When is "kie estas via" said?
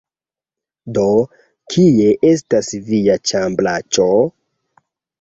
1.75-3.21